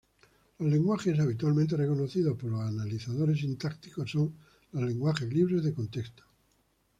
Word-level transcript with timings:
Los 0.57 0.67
lenguajes 0.71 1.19
habitualmente 1.19 1.77
reconocidos 1.77 2.35
por 2.35 2.49
los 2.49 2.61
analizadores 2.61 3.39
sintácticos 3.41 4.09
son 4.09 4.33
los 4.71 4.81
lenguajes 4.81 5.31
libres 5.31 5.63
de 5.63 5.75
contexto. 5.75 6.23